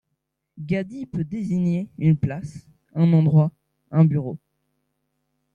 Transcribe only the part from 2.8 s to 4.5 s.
un endroit, un bureau.